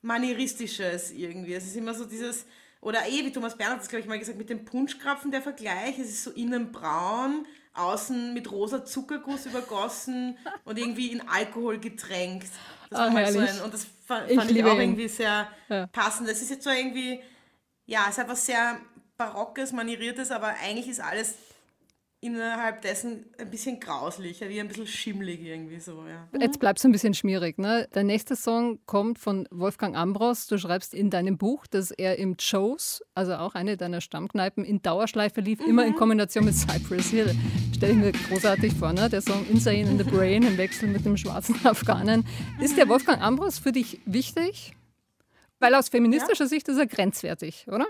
[0.02, 1.54] manieristisches irgendwie.
[1.54, 2.46] Es ist immer so dieses,
[2.80, 5.98] oder eh, wie Thomas Bernhard das, glaube ich, mal gesagt, mit dem Punschkrapfen der Vergleich,
[5.98, 12.48] es ist so innen braun, außen mit rosa Zuckerguss übergossen und irgendwie in Alkohol getränkt.
[12.90, 14.80] Das war oh, halt so ein, und das fand ich, ich auch ihn.
[14.80, 15.87] irgendwie sehr ja.
[15.88, 16.28] passend.
[16.28, 17.20] Es ist jetzt so irgendwie,
[17.87, 18.80] ja, es hat was sehr
[19.16, 21.34] Barockes, Manieriertes, aber eigentlich ist alles
[22.24, 26.04] innerhalb dessen ein bisschen grauslich, wie ein bisschen schimmlig irgendwie so.
[26.08, 26.26] Ja.
[26.40, 27.58] Jetzt bleibt es ein bisschen schmierig.
[27.58, 27.87] Ne?
[27.94, 30.46] Der nächste Song kommt von Wolfgang Ambros.
[30.46, 34.80] Du schreibst in deinem Buch, dass er im Joes, also auch eine deiner Stammkneipen, in
[34.80, 35.68] Dauerschleife lief, mhm.
[35.68, 37.34] immer in Kombination mit Cypress Hill.
[37.76, 39.10] Stelle ich mir großartig vor, ne?
[39.10, 42.26] der Song Insane in the Brain im Wechsel mit dem schwarzen Afghanen.
[42.58, 44.74] Ist der Wolfgang Ambros für dich wichtig?
[45.60, 46.48] Weil aus feministischer ja.
[46.48, 47.87] Sicht ist er grenzwertig, oder?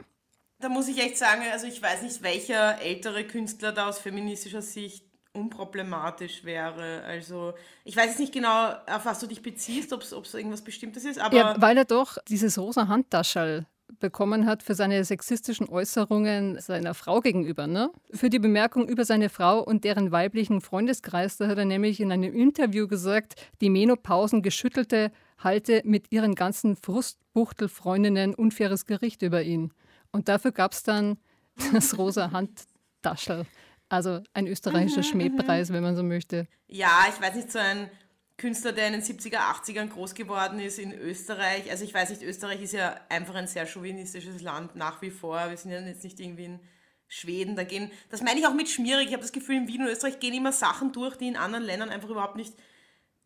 [0.64, 4.62] Da muss ich echt sagen, also ich weiß nicht, welcher ältere Künstler da aus feministischer
[4.62, 7.02] Sicht unproblematisch wäre.
[7.04, 7.52] Also
[7.84, 11.18] ich weiß jetzt nicht genau, auf was du dich beziehst, ob es irgendwas Bestimmtes ist,
[11.18, 11.36] aber...
[11.36, 13.66] Ja, weil er doch dieses rosa Handtaschel
[14.00, 17.66] bekommen hat für seine sexistischen Äußerungen seiner Frau gegenüber.
[17.66, 17.90] Ne?
[18.12, 22.10] Für die Bemerkung über seine Frau und deren weiblichen Freundeskreis, da hat er nämlich in
[22.10, 29.72] einem Interview gesagt, die Menopausen geschüttelte halte mit ihren ganzen Frustbuchtelfreundinnen unfaires Gericht über ihn.
[30.14, 31.18] Und dafür gab es dann
[31.72, 33.46] das rosa Handtaschel.
[33.88, 36.46] Also ein österreichischer mhm, Schmähpreis, wenn man so möchte.
[36.68, 37.90] Ja, ich weiß nicht, so ein
[38.36, 41.68] Künstler, der in den 70er, 80ern groß geworden ist in Österreich.
[41.70, 45.50] Also ich weiß nicht, Österreich ist ja einfach ein sehr chauvinistisches Land nach wie vor.
[45.50, 46.60] Wir sind ja jetzt nicht irgendwie in
[47.08, 47.56] Schweden.
[47.56, 49.08] Da gehen, das meine ich auch mit schmierig.
[49.08, 51.64] Ich habe das Gefühl, in Wien und Österreich gehen immer Sachen durch, die in anderen
[51.64, 52.54] Ländern einfach überhaupt nicht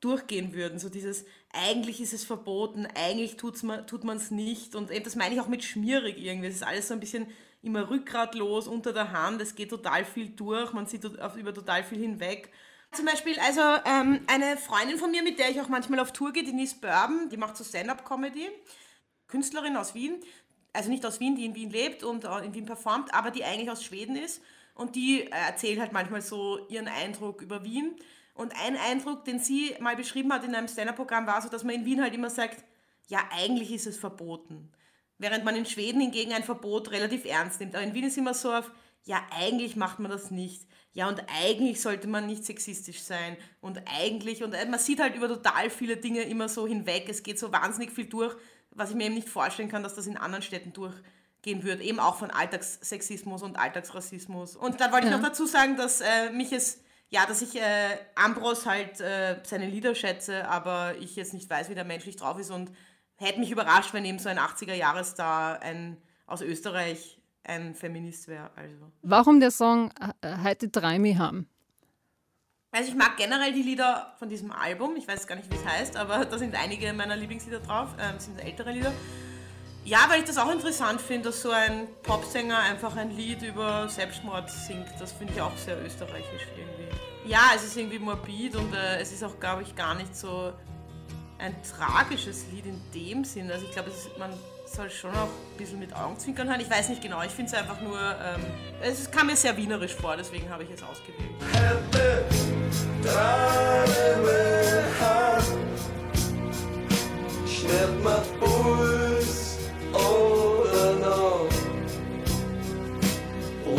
[0.00, 0.78] durchgehen würden.
[0.78, 4.74] So dieses, eigentlich ist es verboten, eigentlich tut's man, tut man es nicht.
[4.74, 6.48] Und das meine ich auch mit schmierig irgendwie.
[6.48, 7.26] Es ist alles so ein bisschen
[7.62, 9.40] immer rückgratlos unter der Hand.
[9.40, 12.50] Es geht total viel durch, man sieht über total viel hinweg.
[12.92, 16.32] Zum Beispiel, also ähm, eine Freundin von mir, mit der ich auch manchmal auf Tour
[16.32, 18.48] gehe, Denise Bourbon, die macht so Stand-up-Comedy,
[19.26, 20.20] Künstlerin aus Wien,
[20.72, 23.70] also nicht aus Wien, die in Wien lebt und in Wien performt, aber die eigentlich
[23.70, 24.40] aus Schweden ist.
[24.74, 27.96] Und die äh, erzählt halt manchmal so ihren Eindruck über Wien.
[28.38, 31.74] Und ein Eindruck, den sie mal beschrieben hat in einem Stand-up-Programm, war so, dass man
[31.74, 32.64] in Wien halt immer sagt,
[33.08, 34.70] ja, eigentlich ist es verboten.
[35.18, 37.74] Während man in Schweden hingegen ein Verbot relativ ernst nimmt.
[37.74, 38.70] Aber in Wien ist immer so auf,
[39.02, 40.68] ja, eigentlich macht man das nicht.
[40.92, 43.36] Ja, und eigentlich sollte man nicht sexistisch sein.
[43.60, 47.08] Und eigentlich, und äh, man sieht halt über total viele Dinge immer so hinweg.
[47.08, 48.36] Es geht so wahnsinnig viel durch,
[48.70, 51.82] was ich mir eben nicht vorstellen kann, dass das in anderen Städten durchgehen würde.
[51.82, 54.54] Eben auch von Alltagssexismus und Alltagsrassismus.
[54.54, 55.12] Und da wollte ja.
[55.12, 59.40] ich noch dazu sagen, dass äh, mich es ja, dass ich äh, Ambros halt äh,
[59.42, 62.70] seine Lieder schätze, aber ich jetzt nicht weiß, wie der menschlich drauf ist und
[63.16, 68.50] hätte mich überrascht, wenn eben so ein 80er-Jahresstar ein, aus Österreich ein Feminist wäre.
[68.56, 68.92] Also.
[69.02, 69.90] Warum der Song
[70.20, 71.48] äh, Heute drei mich haben?
[72.70, 74.94] Also ich mag generell die Lieder von diesem Album.
[74.96, 77.88] Ich weiß gar nicht, wie es heißt, aber da sind einige meiner Lieblingslieder drauf.
[77.98, 78.92] Ähm, sind ältere Lieder.
[79.88, 83.88] Ja, weil ich das auch interessant finde, dass so ein Popsänger einfach ein Lied über
[83.88, 84.88] Selbstmord singt.
[85.00, 86.94] Das finde ich auch sehr österreichisch irgendwie.
[87.24, 90.52] Ja, es ist irgendwie morbid und äh, es ist auch, glaube ich, gar nicht so
[91.38, 93.50] ein tragisches Lied in dem Sinn.
[93.50, 94.30] Also ich glaube, man
[94.66, 96.60] soll schon auch ein bisschen mit Augenzwinkern hören.
[96.60, 98.44] Ich weiß nicht genau, ich finde es einfach nur, ähm,
[98.82, 101.30] es kam mir sehr wienerisch vor, deswegen habe ich es ausgewählt.
[101.54, 102.26] Hätte
[109.98, 111.48] Puls oder noch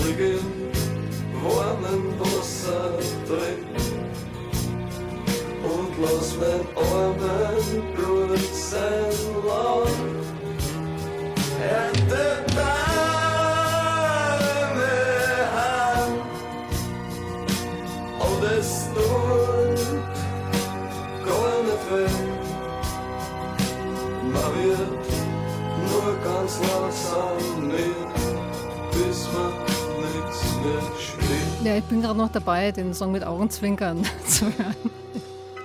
[0.05, 0.39] liegen
[1.43, 2.91] warmen Wasser
[3.27, 3.65] drin
[5.63, 9.13] und lass mein armen Blut sein
[9.45, 10.28] Lauf.
[31.63, 34.76] Ja, ich bin gerade noch dabei, den Song mit Augenzwinkern zu hören.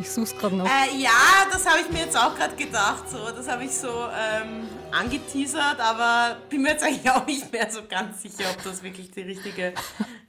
[0.01, 0.67] Ich such's gerade noch.
[0.67, 1.11] Äh, ja,
[1.51, 3.09] das habe ich mir jetzt auch gerade gedacht.
[3.09, 7.71] So, das habe ich so ähm, angeteasert, aber bin mir jetzt eigentlich auch nicht mehr
[7.71, 9.73] so ganz sicher, ob das wirklich die richtige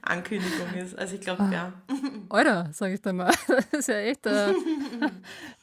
[0.02, 0.96] Ankündigung ist.
[0.96, 1.52] Also ich glaube, ah.
[1.52, 1.72] ja.
[2.28, 3.32] Alter, sage ich dann mal.
[3.46, 4.54] Das ist ja echt äh,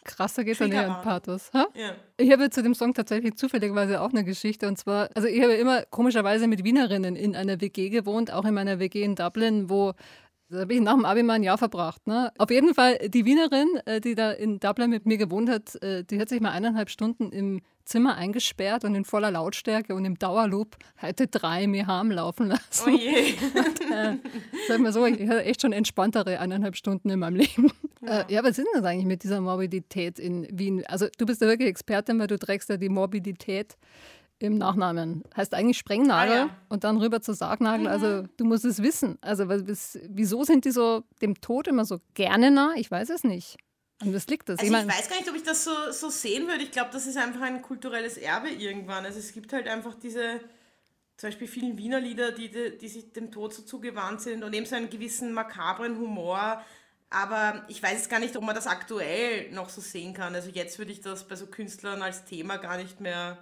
[0.04, 1.52] krasser geht dann eher an Pathos.
[1.54, 1.68] Ha?
[1.74, 1.96] Ja.
[2.18, 4.68] Ich habe zu dem Song tatsächlich zufälligerweise auch eine Geschichte.
[4.68, 8.54] Und zwar, also ich habe immer komischerweise mit Wienerinnen in einer WG gewohnt, auch in
[8.54, 9.94] meiner WG in Dublin, wo
[10.54, 12.06] da habe ich nach dem Abi mal ein Jahr verbracht.
[12.08, 12.32] Ne?
[12.38, 16.04] Auf jeden Fall, die Wienerin, äh, die da in Dublin mit mir gewohnt hat, äh,
[16.04, 20.18] die hat sich mal eineinhalb Stunden im Zimmer eingesperrt und in voller Lautstärke und im
[20.18, 22.88] Dauerloop heute drei mir Harm laufen lassen.
[22.88, 23.34] Oh je.
[23.56, 24.18] und, äh,
[24.68, 27.72] sag mal so, ich hatte echt schon entspanntere eineinhalb Stunden in meinem Leben.
[28.02, 28.22] Ja.
[28.22, 30.86] Äh, ja, was ist denn das eigentlich mit dieser Morbidität in Wien?
[30.88, 33.76] Also du bist ja wirklich Expertin, weil du trägst ja die Morbidität
[34.44, 35.24] im Nachnamen.
[35.36, 36.58] Heißt eigentlich Sprengnagel ah, ja.
[36.70, 37.88] und dann rüber zu Sargnagel.
[37.88, 38.12] Also, mhm.
[38.14, 39.18] Also du musst es wissen.
[39.22, 42.74] Also was, wieso sind die so dem Tod immer so gerne nah?
[42.76, 43.58] Ich weiß es nicht.
[44.02, 44.60] Und was liegt das?
[44.60, 46.64] Also ich, ich weiß gar nicht, ob ich das so, so sehen würde.
[46.64, 49.06] Ich glaube, das ist einfach ein kulturelles Erbe irgendwann.
[49.06, 50.42] Also es gibt halt einfach diese,
[51.16, 54.54] zum Beispiel vielen Wiener Lieder, die, die, die sich dem Tod so zugewandt sind und
[54.54, 56.62] eben so einen gewissen makabren Humor.
[57.10, 60.36] Aber ich weiß gar nicht, ob man das aktuell noch so sehen kann.
[60.36, 63.38] Also jetzt würde ich das bei so Künstlern als Thema gar nicht mehr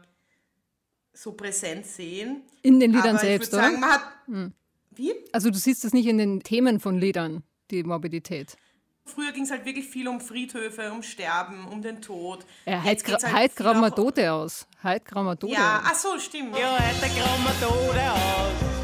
[1.13, 2.43] so präsent sehen.
[2.61, 3.63] In den Liedern selbst, oder?
[3.63, 4.53] Sagen, hat, hm.
[4.91, 5.13] Wie?
[5.31, 8.57] Also du siehst es nicht in den Themen von Liedern, die Morbidität.
[9.05, 12.45] Früher ging es halt wirklich viel um Friedhöfe, um Sterben, um den Tod.
[12.65, 14.67] Ja, heute halt graben wir Tote aus.
[14.83, 15.85] Heute graben wir Tote ja, aus.
[15.85, 16.57] ach so, stimmt.
[16.57, 18.80] Ja, heute graben wir Tote aus.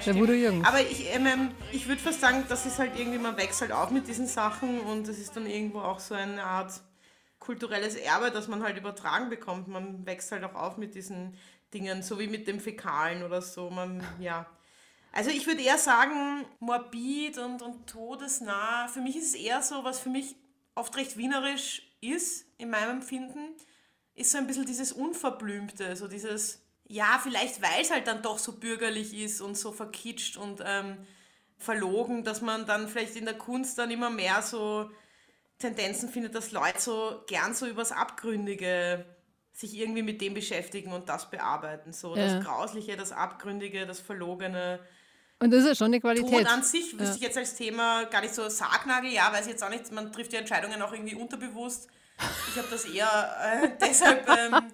[0.00, 0.66] Ja, ja, Der Voodoo Jürgens.
[0.66, 3.90] Aber ich, ähm, ich würde fast sagen, das ist halt irgendwie, man wächst halt auf
[3.90, 6.80] mit diesen Sachen und es ist dann irgendwo auch so eine Art
[7.38, 9.68] kulturelles Erbe, das man halt übertragen bekommt.
[9.68, 11.36] Man wächst halt auch auf mit diesen
[11.72, 13.70] Dingen, so wie mit dem Fäkalen oder so.
[13.70, 14.46] Man, ja.
[15.12, 18.88] Also ich würde eher sagen, morbid und, und todesnah.
[18.88, 20.36] Für mich ist es eher so, was für mich
[20.74, 23.54] oft recht wienerisch ist, in meinem Empfinden,
[24.14, 28.38] ist so ein bisschen dieses Unverblümte, so dieses, ja, vielleicht weil es halt dann doch
[28.38, 30.96] so bürgerlich ist und so verkitscht und ähm,
[31.56, 34.90] verlogen, dass man dann vielleicht in der Kunst dann immer mehr so
[35.60, 39.04] Tendenzen findet, dass Leute so gern so übers Abgründige
[39.52, 41.92] sich irgendwie mit dem beschäftigen und das bearbeiten.
[41.92, 42.26] So ja.
[42.26, 44.80] das Grausliche, das Abgründige, das Verlogene.
[45.38, 46.28] Und das ist ja schon eine Qualität.
[46.28, 47.14] Tod an sich wüsste ja.
[47.14, 50.10] ich jetzt als Thema gar nicht so Sargnagel, ja, weiß ich jetzt auch nicht, man
[50.10, 51.88] trifft die Entscheidungen auch irgendwie unterbewusst.
[52.48, 54.72] Ich habe das eher äh, deshalb ähm,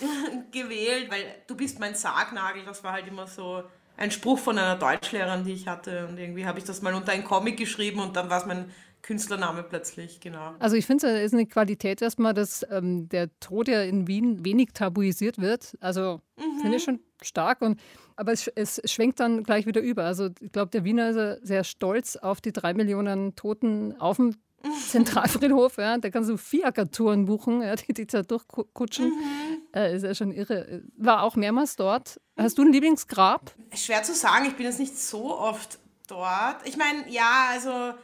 [0.50, 3.62] gewählt, weil du bist mein Sargnagel, das war halt immer so
[3.96, 6.06] ein Spruch von einer Deutschlehrerin, die ich hatte.
[6.08, 8.70] Und irgendwie habe ich das mal unter einen Comic geschrieben und dann war es mein
[9.02, 10.54] Künstlername plötzlich, genau.
[10.60, 14.44] Also ich finde, es ist eine Qualität erstmal, dass ähm, der Tod ja in Wien
[14.44, 15.76] wenig tabuisiert wird.
[15.80, 16.60] Also mhm.
[16.60, 17.62] finde ich schon stark.
[17.62, 17.80] Und,
[18.14, 20.04] aber es, es, schwenkt dann gleich wieder über.
[20.04, 24.36] Also ich glaube, der Wiener ist sehr stolz auf die drei Millionen Toten auf dem
[24.88, 25.78] Zentralfriedhof.
[25.78, 25.98] Ja.
[25.98, 29.06] Da kannst du Fiaker-Touren buchen, ja, die, die da durchkutschen.
[29.06, 29.51] Mhm.
[29.74, 30.82] Äh, ist ja schon irre.
[30.96, 32.20] War auch mehrmals dort.
[32.36, 33.54] Hast du ein Lieblingsgrab?
[33.74, 34.46] Schwer zu sagen.
[34.46, 36.66] Ich bin jetzt nicht so oft dort.
[36.66, 37.94] Ich meine, ja, also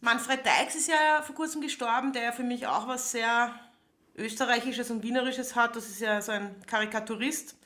[0.00, 3.54] Manfred Deix ist ja vor kurzem gestorben, der ja für mich auch was sehr
[4.16, 5.76] Österreichisches und Wienerisches hat.
[5.76, 7.56] Das ist ja so ein Karikaturist,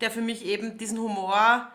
[0.00, 1.70] der für mich eben diesen Humor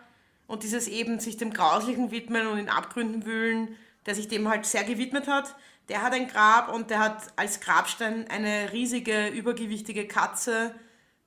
[0.46, 4.64] und dieses eben sich dem Grauslichen widmen und in Abgründen wühlen, der sich dem halt
[4.64, 5.54] sehr gewidmet hat.
[5.88, 10.74] Der hat ein Grab und der hat als Grabstein eine riesige, übergewichtige Katze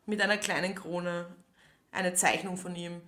[0.06, 1.28] mit einer kleinen Krone.
[1.92, 3.02] Eine Zeichnung von ihm.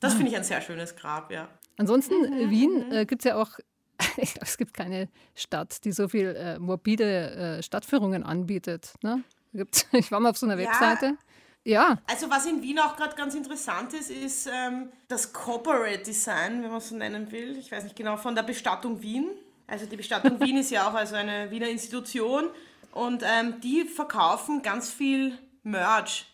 [0.00, 1.48] Das finde ich ein sehr schönes Grab, ja.
[1.76, 2.50] Ansonsten, mhm.
[2.50, 3.58] Wien äh, gibt es ja auch
[4.16, 8.94] ich glaube, es gibt keine Stadt, die so viel äh, morbide äh, Stadtführungen anbietet.
[9.02, 9.22] Ne?
[9.92, 10.68] Ich war mal auf so einer ja.
[10.68, 11.16] Webseite.
[11.64, 11.98] Ja.
[12.06, 16.68] Also was in Wien auch gerade ganz interessant ist, ist ähm, das Corporate Design, wenn
[16.68, 17.56] man es so nennen will.
[17.56, 19.30] Ich weiß nicht genau, von der Bestattung Wien.
[19.66, 22.50] Also die Bestattung Wien ist ja auch also eine Wiener Institution
[22.92, 26.26] und ähm, die verkaufen ganz viel Merch.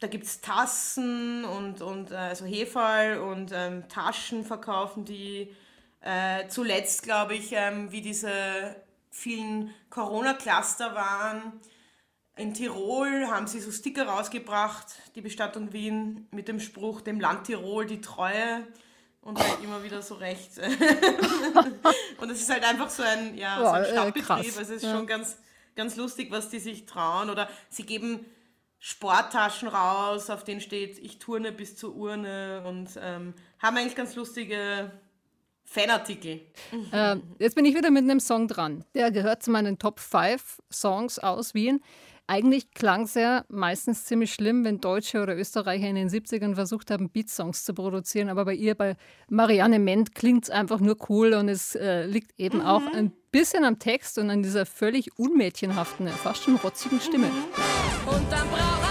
[0.00, 5.54] Da gibt es Tassen und, und äh, also Hefall und ähm, Taschen verkaufen die
[6.00, 8.76] äh, zuletzt, glaube ich, ähm, wie diese
[9.10, 11.60] vielen Corona-Cluster waren.
[12.36, 17.44] In Tirol haben sie so Sticker rausgebracht, die Bestattung Wien, mit dem Spruch, dem Land
[17.44, 18.66] Tirol die Treue.
[19.20, 20.52] Und halt immer wieder so recht.
[22.18, 24.28] und es ist halt einfach so ein, ja, so ein Stadtbetrieb.
[24.30, 24.96] Also es ist ja.
[24.96, 25.36] schon ganz,
[25.76, 27.28] ganz lustig, was die sich trauen.
[27.28, 28.24] Oder sie geben
[28.80, 34.16] Sporttaschen raus, auf denen steht, ich turne bis zur Urne und ähm, haben eigentlich ganz
[34.16, 34.90] lustige
[35.64, 36.40] Fanartikel.
[36.92, 38.84] Äh, jetzt bin ich wieder mit einem Song dran.
[38.94, 41.80] Der gehört zu meinen Top 5 Songs aus Wien.
[42.30, 46.92] Eigentlich klang es ja meistens ziemlich schlimm, wenn Deutsche oder Österreicher in den 70ern versucht
[46.92, 48.28] haben, Beatsongs zu produzieren.
[48.28, 48.94] Aber bei ihr, bei
[49.28, 52.66] Marianne Ment, klingt es einfach nur cool und es äh, liegt eben mhm.
[52.66, 57.26] auch ein bisschen am Text und an dieser völlig unmädchenhaften, fast schon rotzigen Stimme.
[57.26, 58.08] Mhm.
[58.14, 58.89] Und dann braucht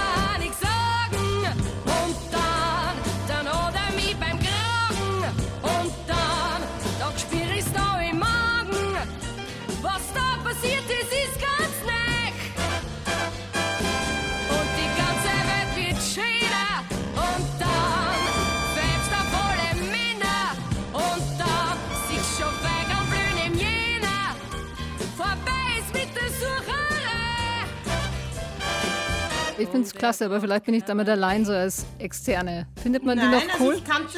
[29.59, 32.65] Ich finde es klasse, aber vielleicht bin ich damit allein so als Externe.
[32.81, 33.73] Findet man Nein, die noch cool?
[33.73, 34.17] Also ich, kannte,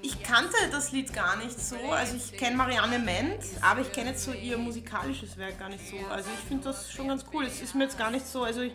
[0.00, 1.76] ich kannte das Lied gar nicht so.
[1.90, 5.86] Also ich kenne Marianne Ment, aber ich kenne jetzt so ihr musikalisches Werk gar nicht
[5.86, 5.96] so.
[6.10, 7.44] Also ich finde das schon ganz cool.
[7.44, 8.72] Es ist mir jetzt gar nicht so, also ich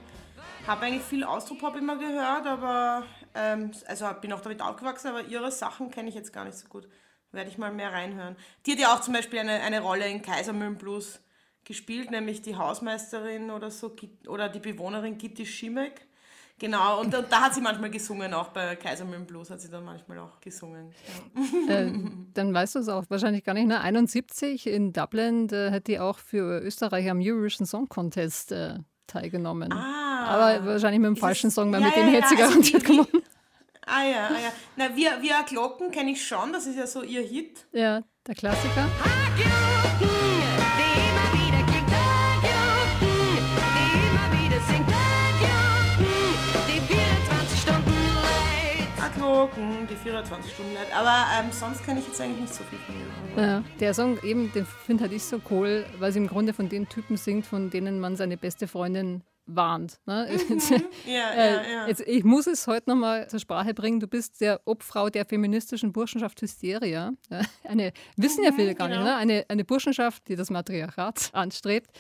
[0.68, 5.52] habe eigentlich viel Austropop immer gehört, aber ähm, also bin auch damit aufgewachsen, aber ihre
[5.52, 6.88] Sachen kenne ich jetzt gar nicht so gut.
[7.32, 8.36] Werde ich mal mehr reinhören.
[8.68, 11.20] Die hat ja auch zum Beispiel eine, eine Rolle in Kaisermühlen Blues
[11.66, 13.96] gespielt, nämlich die Hausmeisterin oder so
[14.28, 16.08] oder die Bewohnerin Gitti Schimek.
[16.60, 19.84] Genau, und, und, da hat sie manchmal gesungen, auch bei Kaisermühlen Blues hat sie dann
[19.84, 20.92] manchmal auch gesungen.
[21.68, 21.74] Ja.
[21.74, 21.92] Äh,
[22.34, 23.68] dann weißt du es auch wahrscheinlich gar nicht.
[23.68, 23.82] Ne?
[23.82, 28.76] 71 in Dublin, da hat die auch für Österreich am Eurovision Song Contest äh,
[29.08, 29.72] teilgenommen.
[29.74, 32.50] Ah, Aber wahrscheinlich mit dem falschen Song, weil ja, mit dem ja, hätte sie also
[32.50, 33.24] garantiert also gewonnen.
[33.86, 34.54] Ah ja, ah ja.
[34.78, 37.66] Na, wir, wir Glocken kenne ich schon, das ist ja so ihr Hit.
[37.74, 38.88] Ja, der Klassiker.
[49.44, 50.96] Broken, die 24 Stunden Light.
[50.96, 53.44] Aber ähm, sonst kenne ich jetzt eigentlich nicht so viel von ihr.
[53.44, 56.70] Ja, der Song eben, den finde halt ich so cool, weil sie im Grunde von
[56.70, 60.00] den Typen singt, von denen man seine beste Freundin warnt.
[60.06, 60.28] Ne?
[60.50, 60.60] Mhm.
[61.06, 61.88] ja, Äh, ja, ja.
[61.88, 64.00] Jetzt, ich muss es heute nochmal zur Sprache bringen.
[64.00, 67.14] Du bist der Obfrau der feministischen Burschenschaft Hysteria.
[67.30, 69.02] Ja, Eine, wissen ja viele gar genau.
[69.02, 69.16] nicht, ne?
[69.16, 71.92] eine, eine Burschenschaft, die das Matriarchat anstrebt,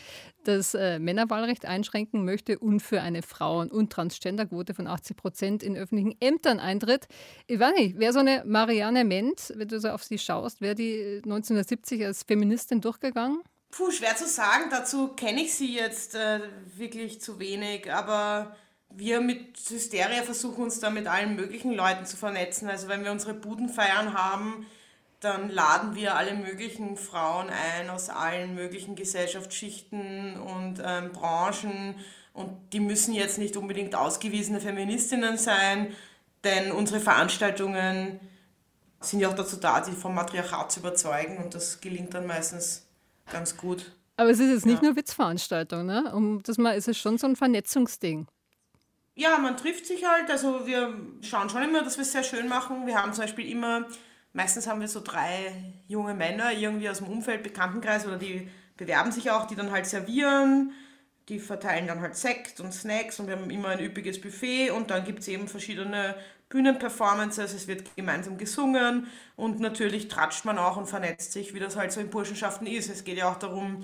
[0.43, 5.75] das äh, Männerwahlrecht einschränken möchte und für eine Frauen- und Transgenderquote von 80 Prozent in
[5.77, 7.07] öffentlichen Ämtern eintritt.
[7.47, 10.75] Ich weiß nicht, wäre so eine Marianne Ment, wenn du so auf sie schaust, wäre
[10.75, 13.41] die äh, 1970 als Feministin durchgegangen?
[13.75, 14.65] Puh, schwer zu sagen.
[14.69, 16.41] Dazu kenne ich sie jetzt äh,
[16.75, 17.91] wirklich zu wenig.
[17.91, 18.55] Aber
[18.91, 22.69] wir mit Hysteria versuchen uns da mit allen möglichen Leuten zu vernetzen.
[22.69, 24.67] Also wenn wir unsere Budenfeiern haben,
[25.21, 31.95] dann laden wir alle möglichen Frauen ein aus allen möglichen Gesellschaftsschichten und ähm, Branchen.
[32.33, 35.95] Und die müssen jetzt nicht unbedingt ausgewiesene Feministinnen sein,
[36.43, 38.19] denn unsere Veranstaltungen
[38.99, 41.37] sind ja auch dazu da, die vom Matriarchat zu überzeugen.
[41.37, 42.85] Und das gelingt dann meistens
[43.31, 43.91] ganz gut.
[44.17, 44.89] Aber es ist jetzt nicht Ja.
[44.89, 46.13] nur Witzveranstaltung, ne?
[46.13, 48.27] Um das mal, es ist schon so ein Vernetzungsding.
[49.15, 50.29] Ja, man trifft sich halt.
[50.29, 52.85] Also wir schauen schon immer, dass wir es sehr schön machen.
[52.87, 53.85] Wir haben zum Beispiel immer,
[54.33, 55.53] meistens haben wir so drei
[55.87, 59.85] junge Männer irgendwie aus dem Umfeld, Bekanntenkreis oder die bewerben sich auch, die dann halt
[59.85, 60.71] servieren.
[61.29, 64.89] Die verteilen dann halt Sekt und Snacks und wir haben immer ein üppiges Buffet und
[64.91, 66.15] dann gibt es eben verschiedene
[66.53, 71.75] Bühnenperformances, es wird gemeinsam gesungen und natürlich tratscht man auch und vernetzt sich, wie das
[71.75, 72.91] halt so in Burschenschaften ist.
[72.91, 73.83] Es geht ja auch darum,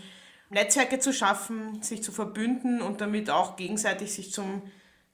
[0.52, 4.62] Netzwerke zu schaffen, sich zu verbünden und damit auch gegenseitig sich zum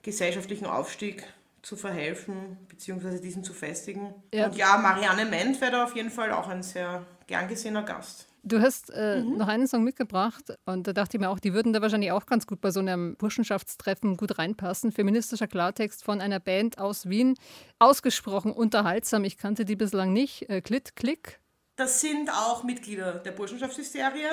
[0.01, 1.23] gesellschaftlichen Aufstieg
[1.61, 4.13] zu verhelfen, beziehungsweise diesen zu festigen.
[4.33, 4.47] Ja.
[4.47, 8.27] Und ja, Marianne Ment wäre da auf jeden Fall auch ein sehr gern gesehener Gast.
[8.47, 9.37] Du hast äh, Mhm.
[9.37, 12.27] noch einen Song mitgebracht und da dachte ich mir auch, die würden da wahrscheinlich auch
[12.27, 14.91] ganz gut bei so einem Burschenschaftstreffen gut reinpassen.
[14.91, 17.35] Feministischer Klartext von einer Band aus Wien.
[17.79, 19.23] Ausgesprochen unterhaltsam.
[19.23, 20.47] Ich kannte die bislang nicht.
[20.47, 21.39] Äh, Klit, Klick.
[21.75, 24.29] Das sind auch Mitglieder der Burschenschaftshysterie.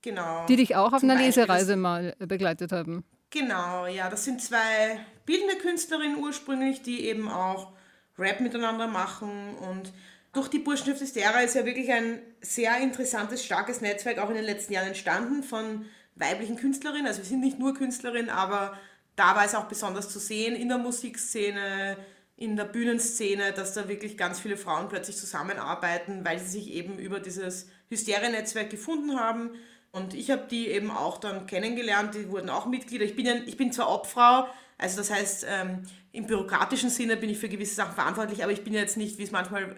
[0.00, 0.46] Genau.
[0.46, 3.04] Die dich auch auf Zum einer Beispiel Lesereise mal äh, begleitet haben.
[3.30, 7.72] Genau, ja, das sind zwei bildende Künstlerinnen ursprünglich, die eben auch
[8.18, 9.92] Rap miteinander machen und
[10.36, 14.44] durch die Burschenschaft Hysteria ist ja wirklich ein sehr interessantes, starkes Netzwerk auch in den
[14.44, 17.06] letzten Jahren entstanden von weiblichen Künstlerinnen.
[17.06, 18.78] Also wir sind nicht nur Künstlerinnen, aber
[19.16, 21.96] da war es auch besonders zu sehen in der Musikszene,
[22.36, 26.98] in der Bühnenszene, dass da wirklich ganz viele Frauen plötzlich zusammenarbeiten, weil sie sich eben
[26.98, 29.52] über dieses Hysteria-Netzwerk gefunden haben.
[29.90, 33.06] Und ich habe die eben auch dann kennengelernt, die wurden auch Mitglieder.
[33.06, 34.46] Ich bin, ja, ich bin zwar Obfrau,
[34.76, 38.62] also das heißt, ähm, im bürokratischen Sinne bin ich für gewisse Sachen verantwortlich, aber ich
[38.62, 39.76] bin jetzt nicht, wie es manchmal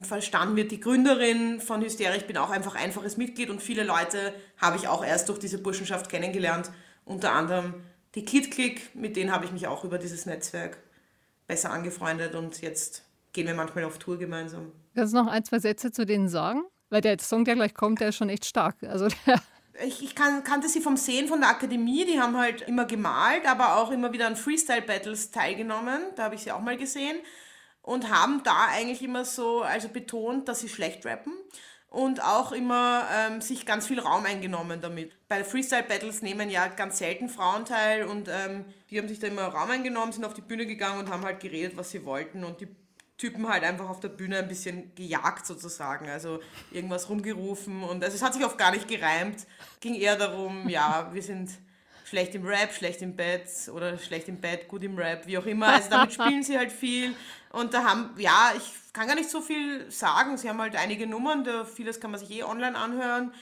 [0.00, 2.16] verstanden wird, die Gründerin von Hysteria.
[2.16, 5.58] Ich bin auch einfach einfaches Mitglied und viele Leute habe ich auch erst durch diese
[5.58, 6.70] Burschenschaft kennengelernt.
[7.04, 7.74] Unter anderem
[8.14, 10.78] die Kid Click, mit denen habe ich mich auch über dieses Netzwerk
[11.46, 14.72] besser angefreundet und jetzt gehen wir manchmal auf Tour gemeinsam.
[14.94, 16.62] Kannst du noch ein, zwei Sätze zu denen sagen?
[16.90, 18.76] Weil der Song, der gleich kommt, der ist schon echt stark.
[18.84, 19.08] Also
[19.84, 23.44] Ich, ich kan kannte sie vom Sehen von der Akademie, die haben halt immer gemalt,
[23.44, 27.16] aber auch immer wieder an Freestyle-Battles teilgenommen, da habe ich sie auch mal gesehen
[27.84, 31.34] und haben da eigentlich immer so also betont, dass sie schlecht rappen
[31.90, 35.12] und auch immer ähm, sich ganz viel Raum eingenommen damit.
[35.28, 39.44] Bei Freestyle-Battles nehmen ja ganz selten Frauen teil und ähm, die haben sich da immer
[39.44, 42.60] Raum eingenommen, sind auf die Bühne gegangen und haben halt geredet, was sie wollten und
[42.60, 42.68] die
[43.18, 46.40] Typen halt einfach auf der Bühne ein bisschen gejagt sozusagen, also
[46.72, 49.46] irgendwas rumgerufen und also es hat sich oft gar nicht gereimt,
[49.80, 51.50] ging eher darum, ja, wir sind
[52.04, 55.46] schlecht im Rap, schlecht im Bett oder schlecht im Bett, gut im Rap, wie auch
[55.46, 57.14] immer, also damit spielen sie halt viel
[57.54, 61.06] und da haben, ja, ich kann gar nicht so viel sagen, sie haben halt einige
[61.06, 63.32] Nummern, da vieles kann man sich eh online anhören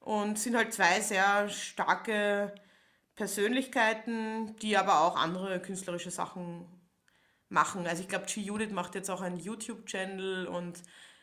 [0.00, 2.54] und sind halt zwei sehr starke
[3.16, 6.66] Persönlichkeiten, die aber auch andere künstlerische Sachen
[7.48, 7.86] machen.
[7.86, 10.82] Also ich glaube, G Judith macht jetzt auch einen YouTube-Channel und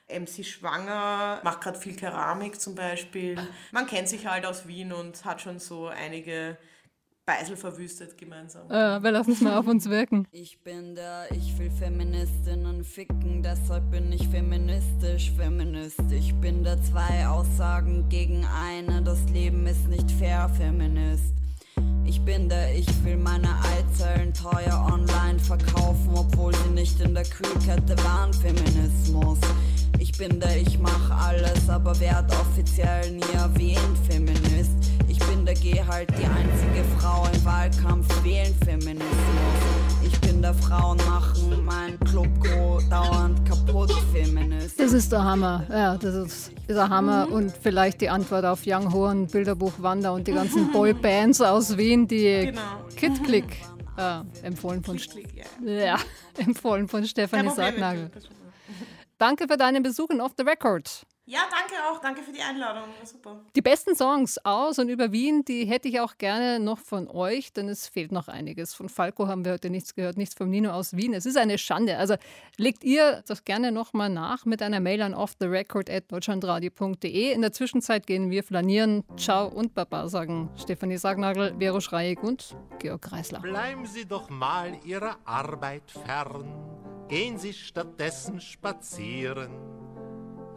[0.09, 3.37] MC Schwanger macht gerade viel Keramik zum Beispiel.
[3.71, 6.57] Man kennt sich halt aus Wien und hat schon so einige
[7.27, 8.71] Beisel verwüstet gemeinsam.
[8.71, 10.25] äh, wir lassen es mal auf uns wirken.
[10.31, 15.99] Ich bin da, ich will Feministinnen ficken, deshalb bin ich feministisch, Feminist.
[16.09, 21.33] Ich bin da zwei Aussagen gegen eine, das Leben ist nicht fair, Feminist.
[22.05, 27.25] Ich bin da, ich will meine Eizellen teuer online verkaufen, obwohl sie nicht in der
[27.25, 29.39] Kühlkette waren, Feminismus.
[29.99, 34.76] Ich bin da, ich mach alles, aber werd offiziell nie erwähnt, Feminist.
[35.61, 39.05] Geh halt die einzige Frau im Wahlkampf wählen, Feminismus.
[40.03, 44.79] Ich bin da, Frauen machen mein Club go dauernd kaputt, Feminist.
[44.79, 45.65] Das ist der Hammer.
[45.69, 47.27] Ja, das ist, der Hammer.
[47.29, 52.07] Und vielleicht die Antwort auf Young Horn, Bilderbuch Wander und die ganzen Boybands aus Wien,
[52.07, 52.61] die Genau.
[52.95, 53.57] Kid Click
[53.97, 55.71] Ja, empfohlen von, Klick, klick, ja.
[55.71, 55.97] ja,
[56.37, 58.11] empfohlen von Stefanie Sargnagel.
[59.17, 61.03] Danke für deinen Besuch in Off the Record.
[61.29, 61.99] Ja, danke auch.
[61.99, 62.85] Danke für die Einladung.
[63.03, 63.41] Super.
[63.53, 67.51] Die besten Songs aus und über Wien, die hätte ich auch gerne noch von euch,
[67.51, 68.73] denn es fehlt noch einiges.
[68.73, 71.13] Von Falco haben wir heute nichts gehört, nichts von Nino aus Wien.
[71.13, 71.97] Es ist eine Schande.
[71.97, 72.15] Also
[72.55, 77.33] legt ihr das gerne nochmal nach mit einer Mail an offtherecord.deutschlandradio.de.
[77.33, 79.03] In der Zwischenzeit gehen wir flanieren.
[79.17, 83.41] Ciao und Baba, sagen Stefanie Sagnagel, Vero Schreieck und Georg Kreisler.
[83.41, 86.45] Bleiben Sie doch mal Ihrer Arbeit fern.
[87.09, 89.86] Gehen Sie stattdessen spazieren.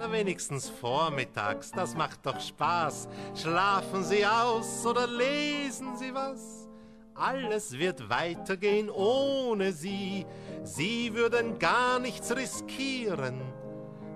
[0.01, 3.07] Na wenigstens vormittags, das macht doch Spaß.
[3.34, 6.70] Schlafen Sie aus oder lesen Sie was.
[7.14, 10.24] Alles wird weitergehen ohne Sie.
[10.62, 13.42] Sie würden gar nichts riskieren.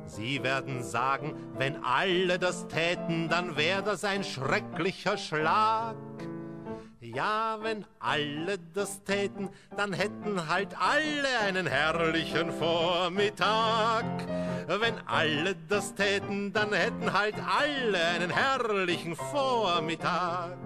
[0.06, 5.96] Sie werden sagen, wenn alle das täten, dann wäre das ein schrecklicher Schlag.
[7.12, 14.06] Ja, wenn alle das täten, dann hätten halt alle einen herrlichen Vormittag.
[14.66, 20.56] Wenn alle das täten, dann hätten halt alle einen herrlichen Vormittag.